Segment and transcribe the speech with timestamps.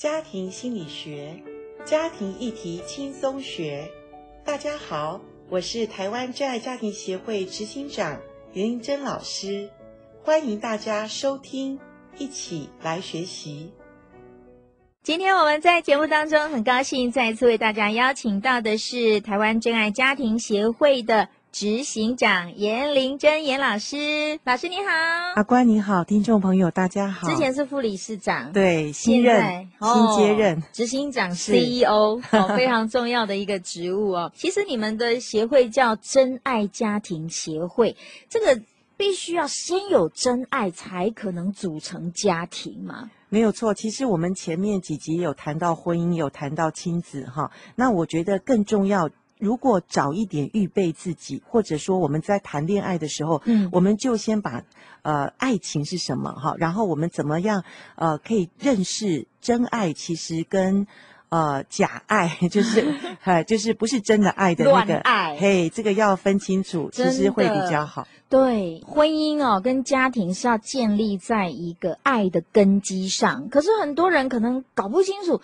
[0.00, 1.36] 家庭心理学，
[1.84, 3.86] 家庭议题轻松学。
[4.46, 8.18] 大家好，我是台湾真爱家庭协会执行长
[8.54, 9.68] 袁玲珍老师，
[10.22, 11.78] 欢迎大家收听，
[12.16, 13.74] 一起来学习。
[15.02, 21.28] 今天我们在节目当中很高兴再次为大家邀请到的是台湾真爱家庭协会的。
[21.52, 24.92] 执行长严玲珍严老师，老师你好，
[25.34, 27.28] 阿关你好，听众朋友大家好。
[27.28, 34.30] 之前是副理事长，对，新任新接任执行长 CEO， 哦，非常重要的一个职务哦。
[34.36, 37.96] 其实你们的协会叫真爱家庭协会，
[38.28, 38.62] 这个
[38.96, 43.10] 必须要先有真爱才可能组成家庭嘛？
[43.28, 47.50] 没有错，其实我们前面几集有谈到婚姻，有谈到亲子哈。
[47.74, 49.10] 那我觉得更重要。
[49.40, 54.62] 如果早一点预备自己，或者说我们在谈恋爱的时候，嗯，我们就先把
[55.02, 57.64] 呃爱情是什么哈，然后我们怎么样
[57.96, 60.86] 呃可以认识真爱，其实跟
[61.30, 62.84] 呃假爱 就是
[63.22, 68.06] 哎 就是不是真的爱的那个爱，嘿，这个要分清楚，其实会比较好。
[68.28, 75.40] 对，婚姻哦跟家庭是要建立在一个爱的根基上，可是很多人可能搞不清楚。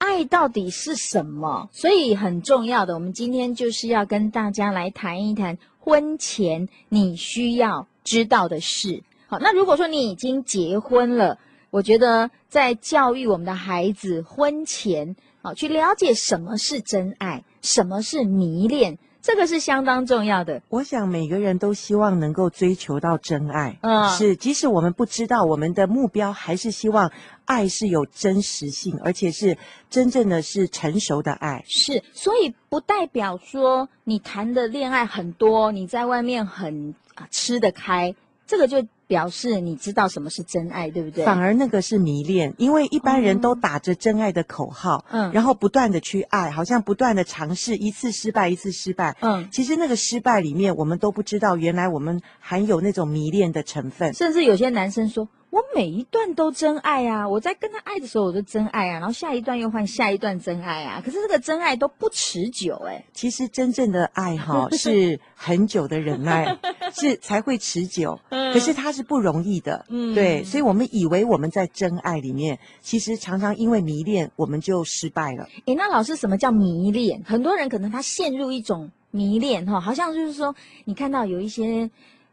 [0.00, 1.68] 爱到底是什么？
[1.72, 9.02] 所以很重要的，我们今天就是要跟大家来谈一谈婚前你需要知道的事。
[9.28, 18.98] 好，那如果说你已经结婚了，我觉得在教育我们的孩子婚前，好，去了解什么是真爱，什么是迷恋。
[19.22, 20.62] 这个是相当重要的。
[20.68, 27.10] 我想每个人都希望能够追求到真爱，嗯，是，即使我们不知道我们的目标，还是希望
[27.44, 31.64] 爱是有真实性，而且是真正的是成熟的爱。
[31.66, 38.14] 是，所以不代表说你谈的恋爱很多，你在外面很啊吃得开，
[38.46, 38.86] 这个就。
[39.10, 41.24] 表示你知道什么是真爱，对不对？
[41.24, 55.26] 反而那个是迷恋，因为一般人都打着真爱的口号，嗯，然后不断的去爱，好像不断的尝试，一次失败，一次失败，嗯，其实那个失败里面，我们都不知道，原来我们含有那种迷恋的成分，甚至有些男生说。
[55.50, 57.28] 我每一段都真爱啊！
[57.28, 61.02] 我在跟他爱的时候，我都真爱啊，然后下一段又换下一段真爱啊。
[61.04, 63.04] 可是这个真爱都不持久哎、欸。
[63.12, 66.56] 其实真正的爱哈 是很久的忍耐，
[66.94, 68.20] 是才会持久。
[68.30, 70.44] 可是它是不容易的，嗯，对。
[70.44, 75.48] 所以我们以为我们在真爱里面，其实常常因为迷恋，我们就失败了。
[75.64, 77.22] 诶，那老师什么叫迷恋？
[77.26, 81.90] 很多人可能他陷入一种迷恋哈，好像就是说，你看到有一些。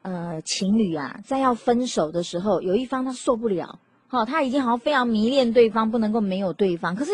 [0.07, 7.11] 呃，情侣啊，在要分手的时候，有一方他受不了，好、哦，他已经好像非常迷恋对方，不能够没有对方，可是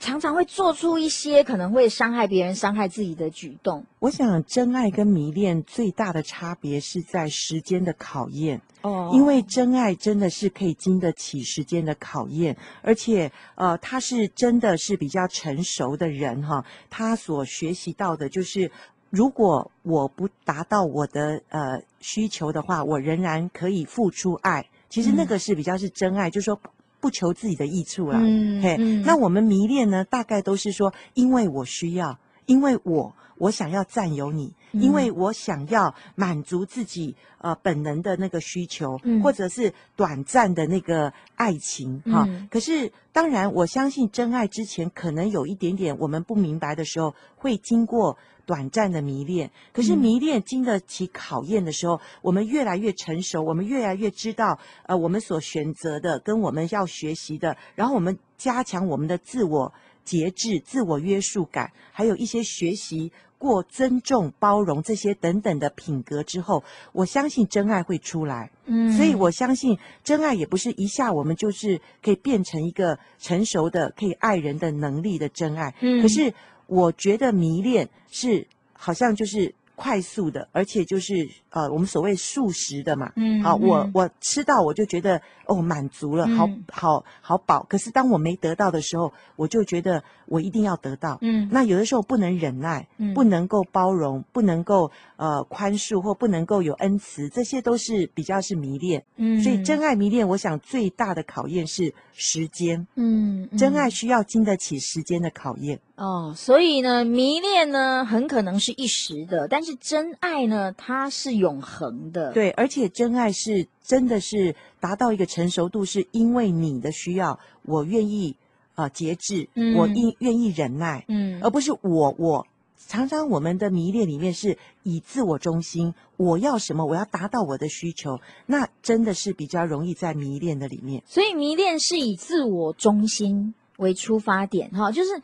[0.00, 3.84] 常常会做出一些可能会伤害别人、伤害自己的举动。
[4.00, 18.72] 我想，真爱跟迷恋最大的差别是在时间的考验哦，因为真爱真的是可以经得起时间的考验，而且呃，他是真的是比较成熟的人哈、哦，他所学习到的就是。
[19.14, 24.66] 如果我不达到我的呃需求的话，我仍然可以付出爱。
[24.88, 26.60] 其实那个是比较是真爱，嗯、就是说
[26.98, 28.18] 不求自己的益处啦。
[28.20, 42.24] 嗯，嘿，嗯、那我们迷恋呢，大概都是说，因为我需要，因为我我想要占有你，嗯、因为我想要满足自己呃本能的那个需求，嗯、或者是短暂的那个爱情哈。
[42.28, 48.16] 嗯、可是当然，我相信真爱之前可能有一点点我们不明白的时候，会经过。
[48.46, 59.72] 短暂的迷恋，可是迷恋经得起考验的时候，嗯、我们越来越成熟，我们越来越知道，呃，我们所选择的跟我们要学习的，然后我们加强我们的自我
[60.04, 68.50] 节制、自我约束感，还有一些学习过尊重、包容这些等等的品格之后，我相信真爱会出来。
[68.66, 75.74] 嗯，所以我相信真爱也不是一下我们就是可以变成一个成熟的可以爱人的能力的真爱。
[75.80, 76.32] 嗯，可是。
[76.66, 83.12] 我觉得迷恋是好像就是快速的，而且就是呃，我们所谓素食的嘛。
[83.16, 87.64] 嗯，好，我我吃到我就觉得哦满足了，好好好饱。
[87.68, 91.18] 可是当我没得到的时候，我就觉得我一定要得到。
[91.22, 99.04] 嗯，那有的时候不能忍耐，不能够包容，不能够呃宽恕，或不能够有恩慈，这些都是比较是迷恋。
[99.16, 102.86] 嗯，所以真爱迷恋，我想最大的考验是时间。
[102.94, 105.80] 嗯，真爱需要经得起时间的考验。
[105.96, 112.32] 哦，所以呢，迷恋呢很可能是一时的，但是真爱呢，它是永恒的。
[112.32, 118.34] 对，而且真爱是真的是达到一个成熟度，是因为你的需要，我愿意
[118.74, 122.46] 啊、呃、节制，嗯、我愿愿意忍耐，嗯，而不是我我
[122.88, 131.04] 常常我们的迷恋里面是以自我中心，我要什么，我要达到我的需求，那真的是比较容易在迷恋的里面。
[131.06, 133.54] 所以迷恋是以自我中心。
[133.78, 135.20] 为出发点哈，就是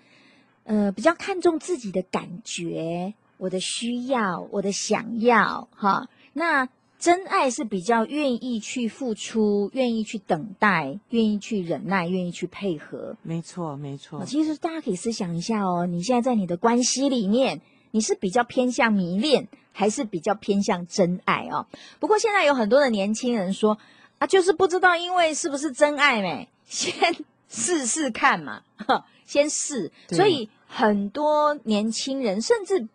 [0.71, 6.09] 呃比较看重自己的感觉，我的需要，我的想要哈。
[6.33, 13.17] 那真爱是比较愿意去付出，愿意去等待，愿意去忍耐，愿意去配合。
[13.23, 14.25] 没错，没错。
[14.25, 21.67] 其实大家可以思想一下哦，你现在在你的关系里面，你是比较偏向迷恋，还是比较偏向真爱哦？
[21.99, 23.77] 不过现在有很多的年轻人说。
[24.21, 26.47] 啊，就是不知道，因为是不是真爱没？
[26.67, 26.93] 先
[27.49, 28.61] 试试看嘛，
[29.25, 29.91] 先试。
[30.11, 32.89] 所以很多年轻人，甚至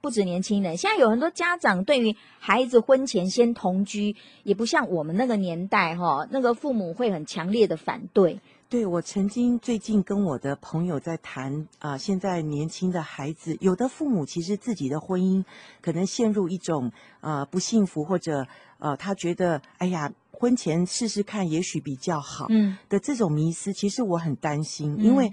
[0.00, 4.14] 不止年轻人，现在有很多家长对于孩子婚前先同居，
[4.44, 8.40] 也不像我们那个年代哈，那个父母会很强烈的反对。
[8.68, 15.44] 对，我曾经最近跟我的朋友在谈啊，现在年轻的孩子，有的父母其实自己的婚姻
[15.80, 18.46] 可能陷入一种呃不幸福，或者
[18.78, 20.12] 呃他觉得哎呀。
[20.38, 22.44] 婚前试试看，也许比较好。
[22.50, 25.32] 嗯，的这种迷思，其实我很担心，嗯，因为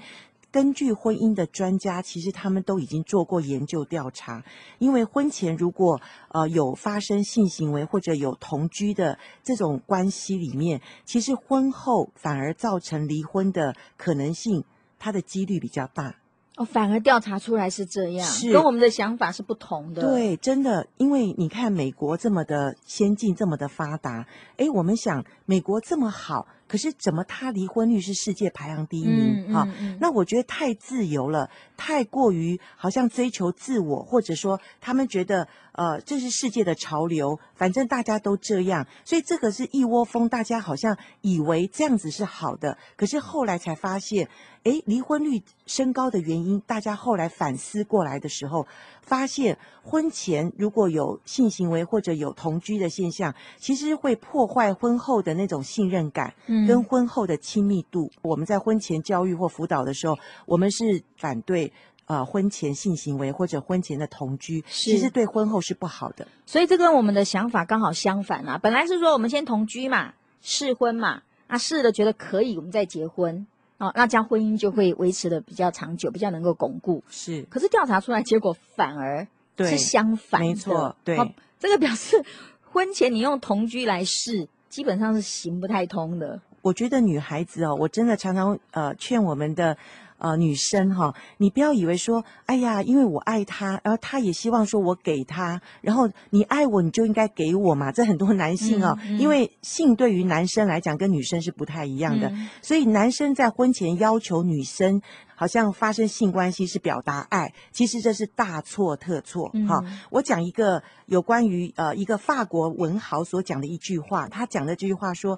[0.54, 4.44] 根据婚姻的专家，其实他们都已经做过研究调查。
[4.78, 14.64] 因为婚前如果呃有发生性行为或者有同居的这种关系里面，其实婚后反而造成离婚的可能性，
[15.00, 16.18] 它的几率比较大。
[16.56, 20.04] 哦，反而调查出来是这样，是跟我们的想法是不同的。
[20.04, 24.28] 对，真的，因为你看美国这么的先进，这么的发达，
[24.58, 26.46] 诶，我们想美国这么好。
[26.74, 29.64] 可是怎么他离婚率是世界排行第一名啊？
[30.00, 31.48] 那我觉得太自由了，
[31.78, 42.76] 太过于好像追求自我，或者说他们觉得呃这是世界的潮流，反正大家都这样，所以这个是一窝蜂，大家好像以为这样子是好的。
[42.96, 44.28] 可是后来才发现，
[44.64, 48.66] 诶，离婚率升高的原因，大家后来反思过来的时候，
[49.04, 56.34] 发现婚前如果有性行为或者有同居的现象，其实会破坏婚后的那种信任感。
[56.48, 56.63] 嗯。
[56.68, 61.72] 跟婚后的亲密度，我们在婚前教育或辅导的时候，我们是反对
[62.06, 66.28] 呃婚前性行为或者婚前的同居，其实对婚后是不好的。
[66.46, 68.58] 所以这跟我们的想法刚好相反啊！
[68.58, 77.04] 本来是说我们先同居嘛，试婚嘛，啊试了觉得可以，我们再结婚哦，那这样婚姻就会维持的比较长久，比较能够巩固。
[77.10, 79.28] 是，可是调查出来结果反而
[79.58, 81.18] 是相反的，没错，对，
[81.60, 82.24] 这个表示
[82.62, 86.42] 婚前你用同居来试，基本上是行不太通的。
[86.64, 89.78] 我觉得女孩子哦，我真的常常呃劝我们的
[90.18, 97.92] 呃女生哈、哦，你不要以为说，哎呀，因为我爱他，然后他也希望说我给他，然后你爱我，你就应该给我嘛。
[97.92, 105.02] 这很多男性哦，嗯嗯、因为性对于男生来讲跟女生是不太一样的，嗯、所以男生在婚前要求女生
[105.36, 109.84] 好像发生性关系是表达爱，其实这是大错特错哈。
[110.10, 115.38] 我讲一个有关于呃一个法国文豪所讲的一句话，他讲的这句话说。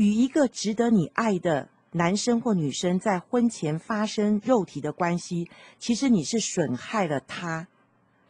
[0.00, 7.68] 与一个值得你爱的男生或女生在婚前发生肉体的关系，其实你是损害了他，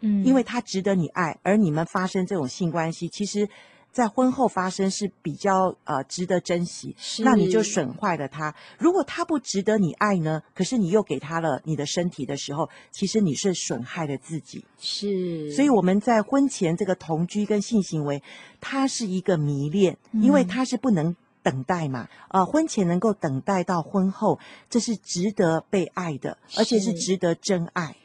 [0.01, 3.49] 嗯，因为他值得你爱，而你们发生这种性关系，其实，
[3.93, 8.53] 在婚后发生是比较呃值得珍惜，是那你就损坏了他。
[8.77, 10.43] 如果他不值得你爱呢？
[10.53, 14.65] 可是你又给他了你的身体的时候，其实你是损害了自己。
[14.77, 18.21] 是，所以我们在婚前这个同居跟性行为，
[18.61, 21.15] 它是一个迷恋，因为它是不能。
[21.43, 24.39] 等待嘛，呃，婚前能够等待到婚后，
[24.69, 27.97] 这是值得被爱的，而且是值得真爱。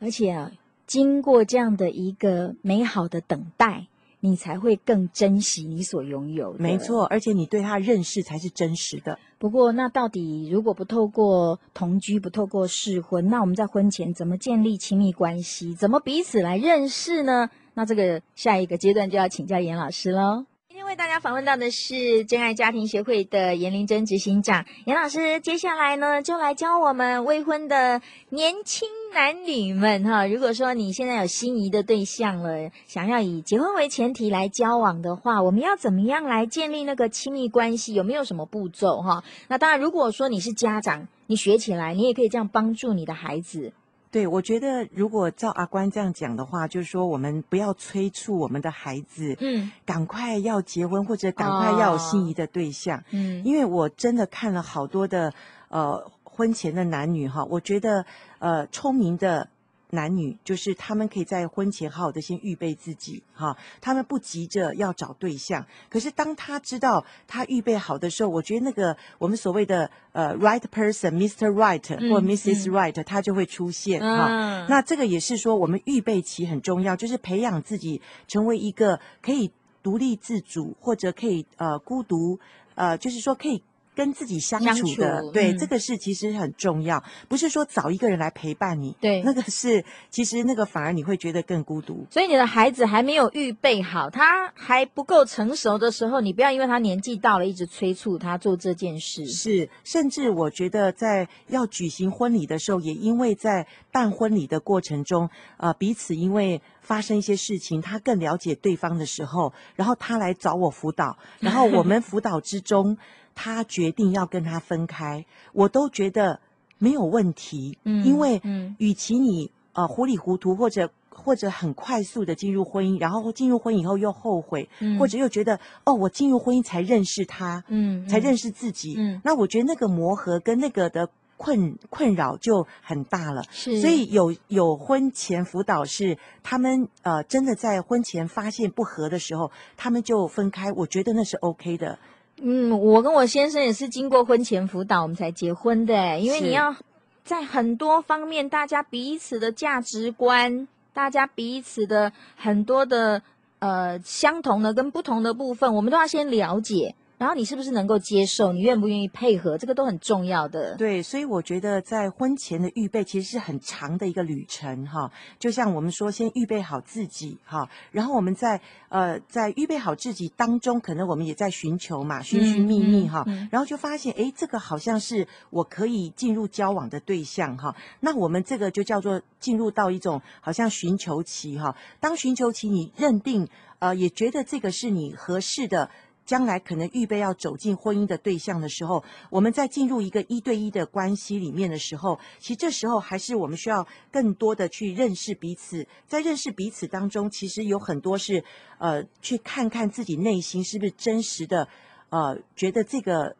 [0.00, 0.50] 而且啊，
[0.86, 3.86] 经过这样的一个美好的等待，
[4.20, 6.58] 你才会更珍惜你所拥有的。
[6.58, 9.18] 没错，而且你对他认识才是真实的。
[9.38, 15.74] 不过，那到底如果不透过同居，不透过试婚，那我们在婚前怎么建立亲密关系？
[15.74, 17.50] 怎么彼此来认识呢？
[17.74, 20.44] 那这个下一个阶段就要请教严老师喽。
[20.92, 30.26] 为大家访问到的是真爱家庭协会的严玲珍执行长严老师，接下来呢，就来教我们未婚的年轻男女们哈。
[30.26, 37.94] 如果说你现在有心仪的对象了，想要以结婚为前提来交往的话，我们要怎么样来建立那个亲密关系？
[37.94, 39.24] 有没有什么步骤哈？
[39.48, 43.72] 那当然，如果说你是家长，你学起来，你也可以这样帮助你的孩子。
[44.12, 55.32] 对，我觉得如果照阿关这样讲的话，就是说我们不要催促我们的孩子，嗯，赶快要结婚或者赶快要有心仪的对象，哦、嗯，因为我真的看了好多的
[55.68, 58.04] 呃婚前的男女哈，我觉得
[58.38, 59.48] 呃聪明的。
[59.94, 71.50] 男女就是他们可以在婚前好好的先预备自己哈，他们不急着要找对象，可是当他知道他预备好的时候，我觉得那个我们所谓的呃 right person，Mr.
[71.50, 72.70] Right 或 Mrs.
[72.70, 74.66] Right，他就会出现哈。
[74.66, 82.38] 那这个也是说我们预备期很重要，就是培养自己成为一个可以独立自主或者可以呃孤独
[82.76, 83.62] 呃，就是说可以
[83.94, 92.06] 跟自己相处的，处对、嗯，这个是其实很重要，不是说找一个人来陪伴你，对，那个是其实那个反而你会觉得更孤独。
[92.10, 99.26] 所以你的孩子还没有预备好，他还不够成熟的时候，你不要因为他年纪到了，一直催促他做这件事。
[99.26, 112.96] 是，甚至我觉得在要举行婚礼的时候，也因为在办婚礼的过程中，呃，彼此因为发生一些事情，他更了解对方的时候，然后他来找我辅导，然后我们辅导之中。
[113.34, 116.40] 他决定要跟他分开，我都觉得
[116.78, 141.98] 没有问题，嗯，因为，嗯，与其你呃糊里糊涂或者或者很快速的进入婚姻，然后进入婚姻以后又后悔，嗯，或者又觉得哦，我进入婚姻才认识他，嗯，才认识自己，嗯，那我觉得那个磨合跟那个的困困扰就很大了，是，所以有有婚前辅导是他们呃真的在婚前发现不合的时候，他们就分开，我觉得那是 OK 的。
[142.44, 146.18] 嗯，我跟我先生也是经过婚前辅导，我们才结婚的。
[146.18, 146.74] 因为你要
[147.22, 153.22] 在很多方面，大家彼此的价值观，大家彼此的很多的
[153.60, 156.96] 呃相同的跟不同的部分，我们都要先了解。
[157.22, 158.52] 然后你是不是能够接受？
[158.52, 159.56] 你愿不愿意配合？
[159.56, 160.74] 这个都很重要的。
[160.74, 165.08] 对，所以我觉得在婚前的预备其实是很长的一个旅程哈。
[165.38, 177.76] 就像我们说，先预备好自己哈，然后我们在呃在预备好自己当中，可能我们也在寻求嘛，寻寻觅觅哈，然后就发现诶，这个好像是我可以进入交往的对象哈。
[178.00, 181.76] 那我们这个就叫做进入到一种好像寻求期哈。
[182.00, 183.46] 当寻求期你认定
[183.78, 185.88] 呃也觉得这个是你合适的。
[186.24, 195.86] 将来可能预备要走进婚姻的对象的时候，我们在进入一个一对一的关系里面的时候，其实这时候还是我们需要更多的去认识彼此。
[196.06, 198.44] 在认识彼此当中，其实有很多是
[198.78, 201.68] 呃，去看看自己内心是不是真实的，
[202.10, 203.36] 呃，觉得这个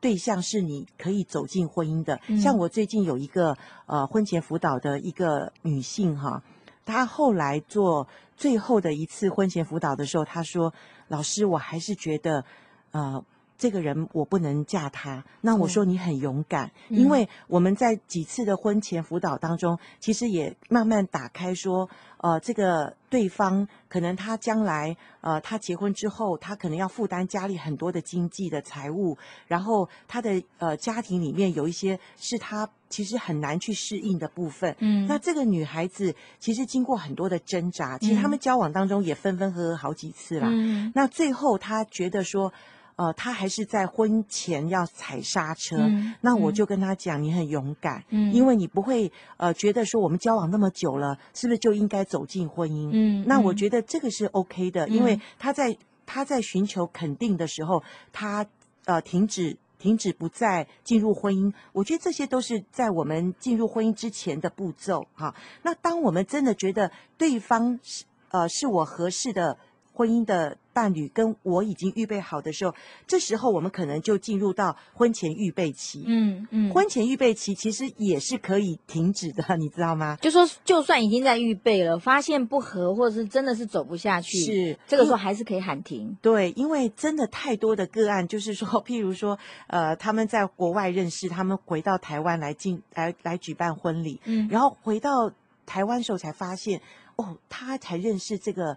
[0.00, 2.20] 对象是你可以走进婚姻的。
[2.26, 2.40] 嗯。
[2.40, 6.42] 像我最近有一个呃婚前辅导的一个女性哈，
[6.84, 8.08] 她后来做
[8.40, 10.72] 最后的一次婚前辅导的时候，他说。
[11.10, 12.44] 老师，我还是觉得，
[12.92, 13.24] 呃，
[13.60, 15.22] 这个人我不能嫁他。
[15.42, 32.68] 那我说你很勇敢，嗯，因为我们在几次的婚前辅导当中，其实也慢慢打开说，呃，这个对方可能他将来，呃，他结婚之后，他可能要负担家里很多的经济的财务，然后他的呃家庭里面有一些是他。
[32.90, 34.74] 其实很难去适应的部分。
[34.80, 40.48] 嗯，那这个女孩子其实经过很多的挣扎，其实他们交往当中也分分合合好几次啦。
[40.50, 42.52] 嗯，那最后她觉得说，
[43.00, 45.78] 呃，他还是在婚前要踩刹车。
[45.78, 48.04] 嗯，那我就跟他讲，你很勇敢。
[48.10, 52.90] 嗯，因为你不会呃觉得说我们交往那么久了，是不是就应该走进婚姻？
[52.92, 58.44] 嗯，那我觉得这个是 OK 的，因为他在他在寻求肯定的时候，他
[58.84, 59.56] 呃停止。
[59.80, 65.34] 停止不再进入婚姻，我觉得这些都是在我们进入婚姻之前的步骤哈。
[65.62, 69.56] 那当我们真的觉得对方是呃是我合适的
[69.94, 72.74] 婚姻的伴侣跟我已经预备好的时候，
[73.06, 76.04] 这时候我们可能就进入到婚前预备期。
[76.06, 80.16] 嗯嗯，婚前预备期其实也是可以停止的，你知道吗？
[80.20, 86.16] 就说就算已经在预备了，发现不合，或者是真的是走不下去，是这个时候还是可以喊停。
[86.22, 95.30] 对，因为真的太多的个案，就是说，譬如说，呃，他们在国外认识，他们回到台湾来进来来举办婚礼，嗯，然后回到
[95.66, 96.80] 台湾时候才发现，
[97.16, 98.76] 哦，他才认识这个。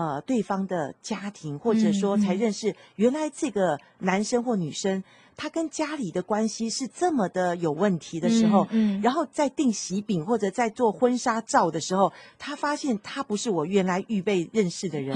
[0.00, 5.04] 呃，对方的家庭，或者说才认识原来这个男生或女生，
[5.36, 15.14] 他跟家里的关系是这么的有问题的时候，嗯，然后在订喜饼或者在做婚纱照的时候，他发现他不是我原来预备认识的人，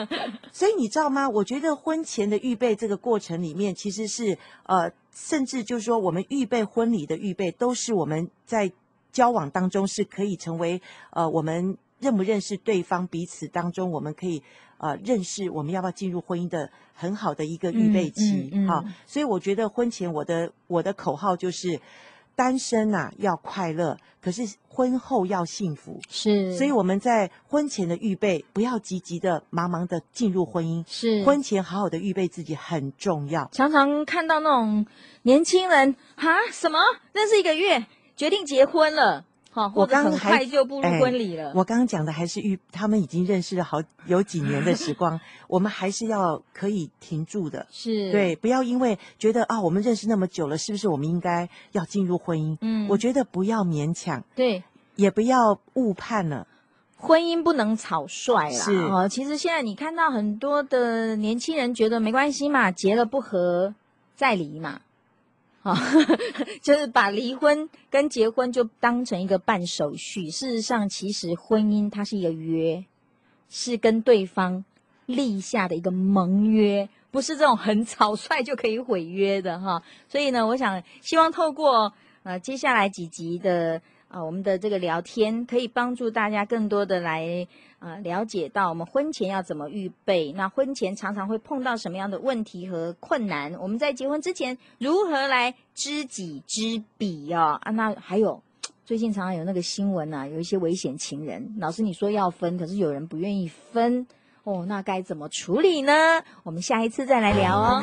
[0.52, 1.26] 所以你知道吗？
[1.26, 8.70] 我觉得婚前的预备这个过程里面，其实是呃，甚至就是说我们预备婚礼的预备，都是我们在
[9.12, 11.78] 交往当中是可以成为呃我们。
[11.98, 14.42] 认不认识对方，彼此当中，我们可以
[14.78, 18.84] 呃认识，我们要不要进入婚姻的很好的一个预备期，嗯嗯嗯、啊。
[19.06, 21.80] 所以我觉得婚前我的我的口号就是，
[22.34, 25.98] 单身呐、啊、要快乐，可是婚后要幸福。
[26.10, 30.84] 是，所以我们在婚前的预备，不要急急的、忙忙的进入婚姻。
[30.86, 33.48] 是，婚前好好的预备自己很重要。
[33.52, 34.86] 常常看到那种
[35.22, 36.78] 年轻人哈，什么
[37.14, 39.24] 认识一个月决定结婚了。
[39.74, 41.52] 我刚很快就步入婚礼了。
[41.54, 47.66] 我刚刚讲的还是预，他们已经认识了好有几年的时光， 我们还是要可以停住的。
[47.70, 52.58] 是，对，不要因为觉得啊，我们认识那么久了，是不是我们应该要进入婚姻？
[52.60, 54.62] 嗯，我觉得不要勉强，对，
[54.94, 56.46] 也不要误判了。
[56.96, 58.50] 婚姻不能草率啦。
[58.50, 63.74] 是哦，其实现在你看到很多的年轻人觉得没关系嘛，结了不和。
[64.18, 64.80] 再离嘛，
[65.66, 65.76] 啊，
[66.62, 70.30] 就是把离婚跟结婚就当成一个办手续。
[70.30, 72.84] 事实上，其实婚姻它是一个约，
[73.48, 74.64] 是跟对方
[75.06, 79.82] 立下的一个盟约，不是这种很草率就可以毁约的哈。
[80.08, 81.92] 所以呢，我想希望透过
[82.22, 83.82] 呃接下来几集的。
[84.08, 87.46] 啊，我们的这个聊天可以帮助大家更多的来
[87.80, 90.32] 啊了解到我们婚前要怎么预备。
[90.32, 93.54] 那婚前常常会碰到什么样的问题和困难？
[93.54, 97.58] 我们在结婚之前如何来知己知彼哦？
[97.60, 98.42] 啊，那还有
[98.84, 101.56] 最近常常有那个新闻啊，有一些危险情人。
[101.58, 104.06] 老师你说要分，可是有人不愿意分
[104.44, 106.22] 哦，那该怎么处理呢？
[106.44, 107.82] 我们下一次再来聊哦。